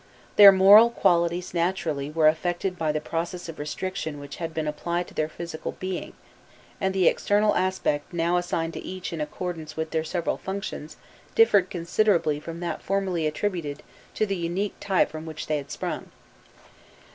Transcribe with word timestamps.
Their 0.35 0.51
moral 0.51 0.89
qualities 0.89 1.53
naturally 1.53 2.09
were 2.09 2.27
affected 2.27 2.75
by 2.75 2.91
the 2.91 2.99
process 2.99 3.47
of 3.47 3.59
restriction 3.59 4.19
which 4.19 4.37
had 4.37 4.51
been 4.51 4.67
applied 4.67 5.07
to 5.09 5.13
their 5.13 5.29
physical 5.29 5.73
being, 5.73 6.13
and 6.79 6.91
the 6.95 7.07
external 7.07 7.55
aspect 7.55 8.11
now 8.11 8.37
assigned 8.37 8.73
to 8.73 8.83
each 8.83 9.13
in 9.13 9.21
accordance 9.21 9.77
with 9.77 9.91
their 9.91 10.03
several 10.03 10.37
functions 10.37 10.97
differed 11.35 11.69
considerably 11.69 12.39
from 12.39 12.61
that 12.61 12.81
formerly 12.81 13.27
attributed 13.27 13.83
to 14.15 14.25
the 14.25 14.35
unique 14.37 14.73
type 14.79 15.11
from 15.11 15.27
which 15.27 15.45
they 15.45 15.57
had 15.57 15.69
sprung. 15.69 16.09